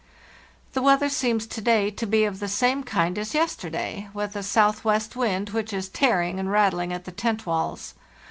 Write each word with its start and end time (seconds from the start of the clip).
"The 0.73 0.81
weather 0.81 1.09
seems 1.09 1.45
to 1.45 1.61
day 1.61 1.91
to 1.91 2.07
be 2.07 2.23
of 2.23 2.39
the 2.39 2.47
same 2.47 2.83
kind 2.83 3.19
as 3.19 3.35
yesterday, 3.35 4.09
with 4.15 4.35
a 4.35 4.41
southwest 4.41 5.15
wind, 5.15 5.51
which 5.51 5.73
is 5.73 5.89
tearing 5.89 6.39
and 6.39 6.49
rattling 6.51 6.91
at 6.91 7.05
the 7.05 7.11
tent 7.11 7.45
walls. 7.45 7.93